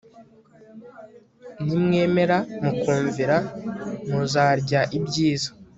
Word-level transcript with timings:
nimwemera 1.65 2.37
mukumvira 2.63 3.37
muzarya 4.09 4.81
ibyiza 4.97 5.49